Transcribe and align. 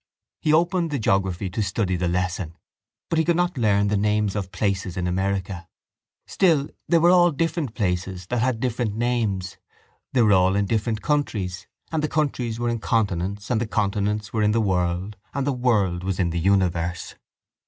He 0.39 0.51
opened 0.51 0.89
the 0.89 0.97
geography 0.97 1.47
to 1.51 1.61
study 1.61 1.95
the 1.95 2.07
lesson; 2.07 2.57
but 3.07 3.19
he 3.19 3.23
could 3.23 3.35
not 3.35 3.55
learn 3.55 3.87
the 3.89 3.95
names 3.95 4.35
of 4.35 4.51
places 4.51 4.97
in 4.97 5.05
America. 5.05 5.67
Still 6.25 6.71
they 6.89 6.97
were 6.97 7.11
all 7.11 7.29
different 7.31 7.75
places 7.75 8.25
that 8.31 8.41
had 8.41 8.59
different 8.59 8.95
names. 8.95 9.57
They 10.13 10.23
were 10.23 10.33
all 10.33 10.55
in 10.55 10.65
different 10.65 11.03
countries 11.03 11.67
and 11.91 12.01
the 12.01 12.07
countries 12.07 12.59
were 12.59 12.69
in 12.69 12.79
continents 12.79 13.51
and 13.51 13.61
the 13.61 13.67
continents 13.67 14.33
were 14.33 14.41
in 14.41 14.53
the 14.53 14.59
world 14.59 15.17
and 15.35 15.45
the 15.45 15.53
world 15.53 16.03
was 16.03 16.19
in 16.19 16.31
the 16.31 16.39
universe. 16.39 17.13